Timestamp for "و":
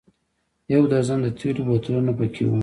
2.47-2.51